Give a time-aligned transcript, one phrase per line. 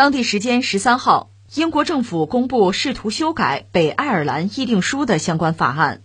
[0.00, 6.00] 当地时间十三号，英国政府公布试图修改北爱尔兰议定书的相关法案。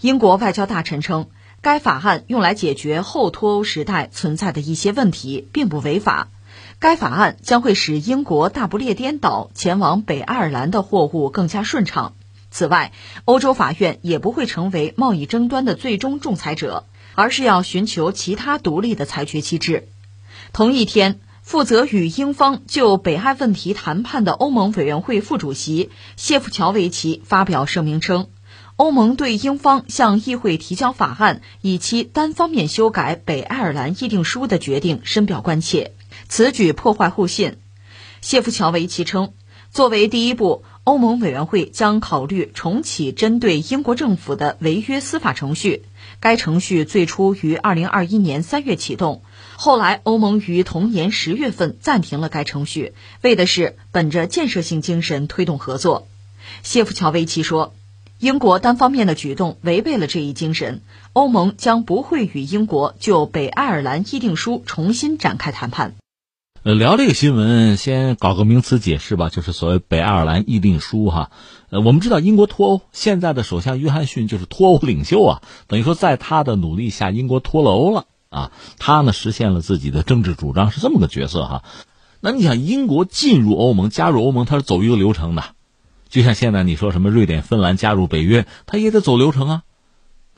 [0.00, 1.30] 英国外交大臣称，
[1.60, 6.28] 该法案用来解决后脱欧时代存在的一些问题，并不违法。
[6.78, 12.14] 该法案将会使英国大不列颠岛前往北爱尔兰的货物更加顺畅。
[12.52, 12.92] 此外，
[13.24, 16.84] 欧洲法院也不会成为贸易争端的最终仲裁者，
[17.16, 19.88] 而是要寻求其他独立的裁决机制。
[20.52, 21.18] 同一天。
[21.42, 28.28] 负责与英方就北爱问题谈判的欧盟委员会副主席谢夫乔维奇发表声明称，
[28.76, 35.92] 欧盟对英方向议会提交法案，以期单方面修改北爱尔兰议定书的决定深表关切，
[36.28, 37.56] 此举破坏互信。
[38.20, 39.32] 谢夫乔维奇称，
[39.70, 45.84] 作为第一步，欧盟委员会将考虑重启针对英国政府的违约司法程序。
[46.20, 49.22] 该程序最初于二零二一年三月启动。
[49.56, 56.08] 后来，欧盟于同年十月份暂停了该程序，为的是本着建设性精神推动合作。
[56.62, 57.74] 谢夫乔维奇说
[58.18, 60.80] ：“英国单方面的举动违背了这一精神，
[61.12, 65.94] 欧盟将不会与英国就北爱尔兰议定书重新展开谈判。”
[66.62, 71.30] 呃，聊这个新闻，先搞个名词解释吧，就是所谓北爱尔兰议定书哈。
[71.70, 78.04] 呃，我们知道英国脱欧，现在的首相约翰逊就是脱欧领袖啊，等于说在他的努力下，英国脱了欧了。
[78.28, 81.64] 啊，他呢实现了自己的政治主张，是这么个角色哈。
[82.20, 85.42] 那你想，英国进入欧盟、加入欧盟，它是走一个流程的，
[86.10, 89.62] 就像现在你说什么瑞典、芬兰加入北约，它也得走流程啊。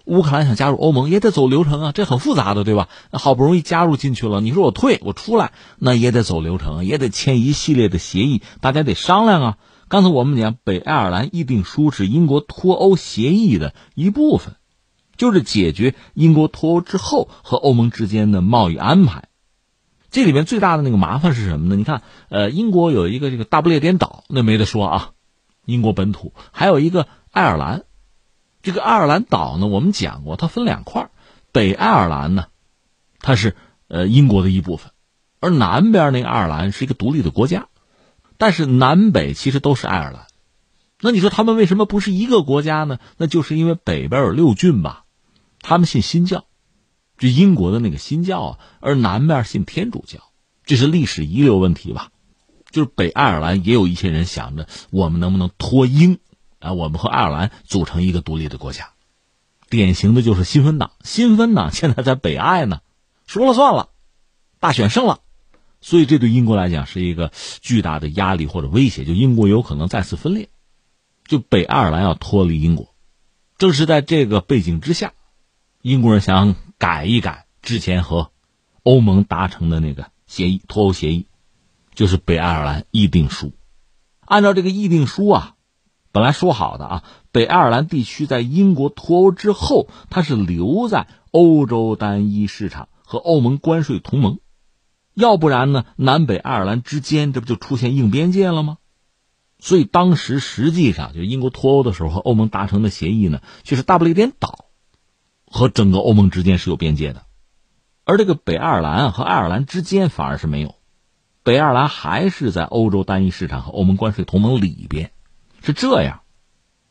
[0.04, 2.88] 乌克兰想加入欧盟，也得走流程啊，这很复杂的，对吧？
[3.12, 9.58] 好不容易加入进去了，你说我退，我出来，那也得走流程，也得签一系列的协议，大家得商量啊。
[9.88, 14.56] 刚才我们讲，北爱尔兰议定书是英国脱欧协议的一部分。
[15.18, 19.28] 就是解决英国脱欧之后和欧盟之间的贸易安排，
[20.10, 21.76] 这里面最大的那个麻烦是什么呢？
[21.76, 25.10] 你看，呃，英国有一个这个大不列颠岛，那没得说啊，
[25.64, 27.84] 英国本土还有一个爱尔兰，
[28.62, 31.10] 这个爱尔兰岛呢，我们讲过，它分两块
[31.50, 32.46] 北爱尔兰呢，
[33.20, 33.56] 它是
[33.88, 34.92] 呃英国的一部分，
[35.40, 37.66] 而南边那个爱尔兰是一个独立的国家，
[38.38, 40.26] 但是南北其实都是爱尔兰。
[41.00, 43.00] 那你说他们为什么不是一个国家呢？
[43.16, 45.04] 那就是因为北边有六郡吧，
[45.60, 46.44] 他们信新教，
[47.18, 50.20] 就英国的那个新教啊，而南边信天主教，
[50.64, 52.10] 这是历史遗留问题吧？
[52.70, 56.20] 就是北爱尔兰也有一些人想着，我们能不能脱英
[56.62, 56.72] 啊？
[56.72, 58.90] 我们和爱尔兰组成一个独立的国家，
[59.68, 60.92] 典型的就是新芬党。
[61.02, 62.80] 新芬党现在在北爱呢，
[63.26, 63.90] 说了算了，
[64.60, 65.20] 大选胜了，
[65.80, 70.48] 所以这对英国来讲是一个巨大的压力或者威胁，就英国有可能再次分裂。
[71.26, 72.94] 就北爱尔兰要脱离英国，
[73.56, 75.12] 正是在这个背景之下，
[75.80, 78.30] 英国人想改一改之前和
[78.82, 81.26] 欧盟达成的那个协议——脱欧协议，
[81.94, 83.52] 就是北爱尔兰议定书。
[84.20, 85.54] 按照这个议定书啊，
[86.12, 94.38] 本来说好的啊，北爱尔兰地区在英国脱欧之后，它是留在欧洲单一市场和欧盟关税同盟，
[95.14, 98.76] 要不然呢，南北爱尔兰之间这不就出现硬边界了吗？
[99.58, 104.66] 所以当时实际上，就英国脱欧的时候和欧盟达成的协议呢，就是大不列颠岛
[105.46, 107.22] 和整个欧盟之间是有边界的，
[108.04, 110.74] 而这个北爱尔兰和爱尔兰之间反而是没有，
[111.42, 115.11] 北爱尔兰还是在欧洲单一市场和欧盟关税同盟里边，
[115.62, 116.20] 是这样。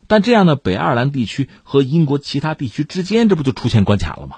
[0.08, 4.38] 但这样的北爱尔兰地区和英国其他地区之间，这不就出现关卡了吗？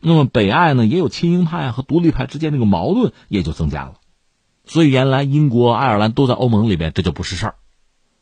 [0.00, 3.94] 那么北爱呢，也有亲英派和独立派之间这个矛盾也就增加了。
[4.64, 7.54] 所以原来英国、爱尔兰都在欧盟里边，这就不是事儿。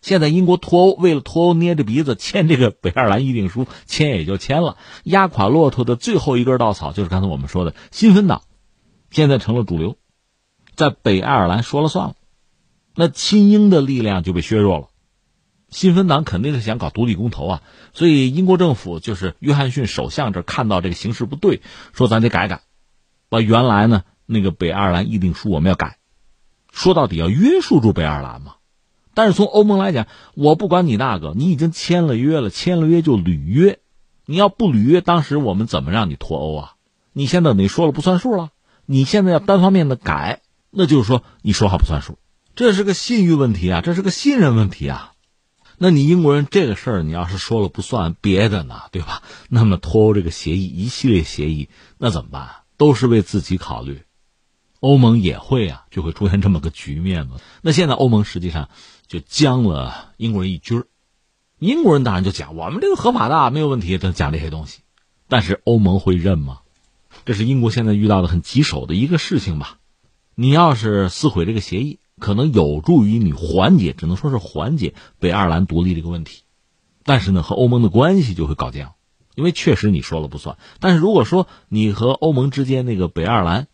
[0.00, 4.76] 现在英国脱欧，为了脱欧捏着鼻子签这个北爱尔兰议定书，签也就签了。
[5.04, 8.42] 压垮骆驼的最后一根稻草，就是刚才我们说的新芬党，
[9.10, 9.96] 现在成了主流，
[10.74, 12.14] 在北爱尔兰说了算了。
[12.94, 14.88] 那亲英的力量就被削弱了。
[15.74, 17.62] 新芬党肯定是想搞独立公投啊，
[17.94, 21.62] 所以英国政府就是约翰逊首相这看到这个形势不对，
[21.92, 22.60] 说咱得改改，
[23.28, 25.98] 把原来呢那个北爱尔兰议定书我们要改。
[26.70, 28.54] 说到底要约束住北爱尔兰嘛，
[29.14, 33.80] 但是从欧盟来讲，我不管你那个，你已经签了约了，签了约就履约，
[34.26, 36.74] 你要不履约，当时我们怎么让你脱欧啊？
[37.12, 38.50] 你现在你说了不算数了，
[38.86, 40.40] 你现在要单方面的改，
[40.70, 42.16] 那就是说你说话不算数，
[42.54, 45.13] 这是个信誉问题啊，这是个信任问题啊。
[45.78, 49.22] 那你英国人这个事儿，你要是说了不算，别的呢，对吧？
[49.48, 51.68] 那么脱欧这个协议，一系列协议，
[51.98, 52.50] 那怎么办？
[52.76, 54.02] 都是为自己考虑。
[54.80, 57.36] 欧盟也会啊，就会出现这么个局面嘛。
[57.62, 58.68] 那现在欧盟实际上
[59.06, 60.86] 就将了英国人一军儿，
[61.58, 64.80] 英国人当然就讲我们这个合法的没有问题，他讲这些东西。
[65.26, 66.58] 但是欧盟会认吗？
[67.24, 69.78] 这是英国现在遇到的很棘手的一个事情吧。
[70.34, 76.42] 你要是撕毁这个协议，可能有助于你缓解，只能说是缓解北爱尔兰独立这个问题。
[77.02, 78.94] 但是呢，和欧盟的关系就会搞僵，
[79.34, 80.56] 因为确实你说了不算。
[80.80, 83.66] 但是如果说你和欧盟之间那个北爱尔兰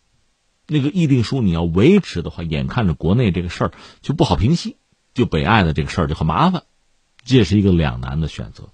[0.67, 3.71] 那个议定书你要维持的话，眼看着国内这个事儿
[4.01, 4.77] 就不好平息，
[5.13, 6.63] 就北爱的这个事儿就很麻烦，
[7.23, 8.69] 这也是一个两难的选择。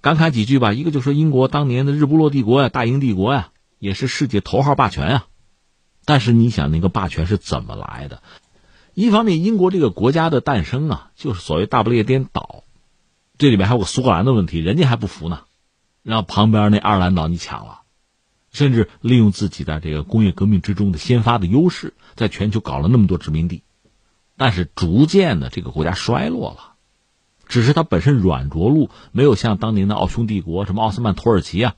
[0.00, 5.26] 感慨几句吧，一个就说英国当年的日不落帝国呀，大英帝国呀，也是世界头号霸权呀。
[6.04, 8.22] 但是你想，那个霸权是怎么来的？
[8.96, 12.64] 一方面，英国这个国家的诞生啊，就是所谓大不列颠岛。
[13.36, 15.42] 这里面还有个苏格兰的问题，人家还不服呢，
[16.02, 17.82] 让旁边那爱尔兰岛你抢了，
[18.50, 23.64] 甚至利用自己在这个工业革命之中的先发的优势，在全球搞了那么多殖民地，
[24.38, 26.72] 但是逐渐的这个国家衰落了，
[27.46, 31.74] 只是它本身软着陆没有像当年的奥匈帝国、什么奥斯曼土耳其啊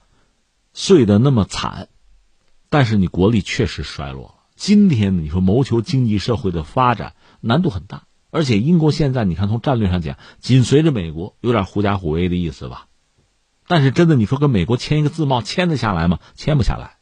[0.73, 1.89] 碎的那么惨，
[2.71, 4.35] 但是你国力确实衰落了。
[4.59, 8.03] 今天你说谋求经济社会的发展难度很大。
[8.31, 12.89] 而且英国现在，你看从战略上讲，紧随着美国，有点狐假虎威的意思吧？
[13.69, 16.19] 但是真的，你说跟美国签一个自贸，签得下来吗？
[16.35, 16.97] 签不下来。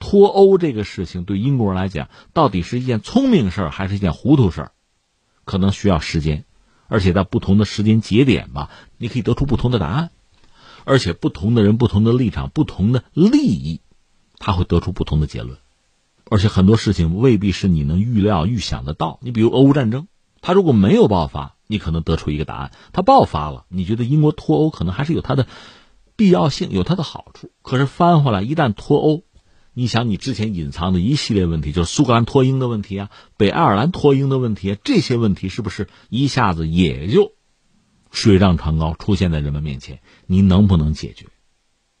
[0.00, 4.72] 脱欧这个事情对英国人来讲，到底是一件聪明事儿还是一件糊涂事儿？
[5.44, 6.44] 可能需要时间，
[6.88, 10.10] 而且在不同的时间节点吧，你可以得出不同的答案。
[10.84, 13.80] 而且不同的人、不同的立场、不同的利益，
[14.40, 15.56] 他会得出不同的结论。
[16.30, 19.18] 而且很多事情未必是你能预料、预想得到。
[19.20, 20.08] 你比如俄乌战争。
[20.42, 25.46] 它如果没有爆发，你可能得出一个答案；它爆发了，你觉得英国脱欧可能还是有它的
[26.16, 27.50] 必要性，有它的好处。
[27.60, 29.24] 可是翻回来，一旦脱欧，
[29.74, 37.32] 你想你之前隐藏的一系列问题，就是苏格兰脱英的问题啊，北爱尔兰脱英的问题啊，这些问题是不是一下子也就
[38.10, 40.00] 水涨船高出现在人们面前？
[40.24, 41.26] 你能不能解决？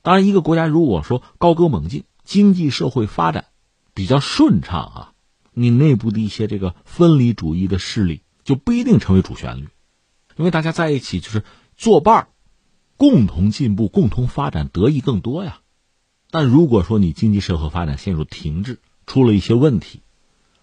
[0.00, 3.44] 当然，一个国家如果说高歌猛进，经济社会发展
[3.94, 5.12] 比较顺畅啊。
[5.52, 9.68] 你内部的一些这个分离主义的势力就不一定成为主旋律，
[10.36, 11.44] 因为大家在一起就是
[11.76, 12.28] 作伴儿，
[12.96, 15.60] 共同进步、共同发展，得益更多呀。
[16.30, 20.02] 但如果说你经济社会发展陷入停滞，出了一些问题，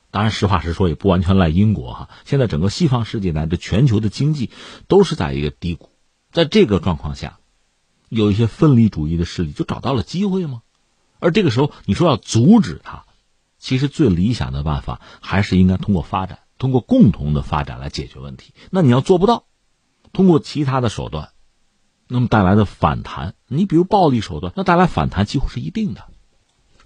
[0.10, 2.10] 当然实话实说也不完全赖英国哈。
[2.24, 4.50] 现在整个西方世界乃至全球的经济
[4.88, 5.92] 都是在一个低谷，
[6.32, 7.40] 在这个状况下，
[8.08, 10.62] 有一些分离主义的势力就找到了机会吗？
[11.20, 13.04] 而这个时候你说要阻止它？
[13.60, 18.54] 其实最理想的办法还是应该通过发展，通过共同的发展来解决问题。
[18.70, 19.46] 那你要做不到，
[20.14, 21.30] 通过其他的手段，
[22.08, 26.06] 那么带来的反弹，你比如暴力手段，那带来反弹几乎是一定的。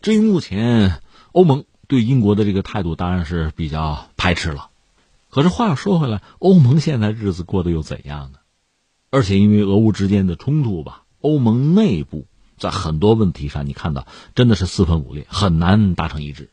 [0.02, 1.02] 至于目前
[1.32, 4.70] 欧盟对英国的这个态度，当然是比较排斥了。
[5.30, 8.40] 可是话又说回来，欧盟现在日子过得又怎样呢？
[9.12, 12.28] 而且因为俄乌之间的冲突吧，欧盟内部
[12.58, 16.50] 在很多问题上，你看到真的是四分五裂，很难达成一致。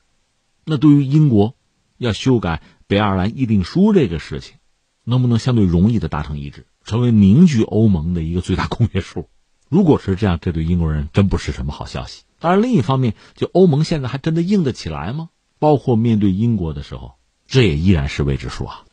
[0.71, 1.57] 那对于英国
[1.97, 4.57] 要修改北爱尔兰议定书这个事情，
[5.03, 9.31] 能不能相对容易的达成一致，成为凝聚欧盟的一个最大公约数？
[9.71, 12.25] 如果是这样，这对英国人真不是什么好消息。
[12.39, 15.31] 当然，另一方面，就欧盟现在还真的硬得起来吗？
[15.59, 17.15] 包括面对英国的时候，
[17.47, 18.85] 这也依然是未知数啊。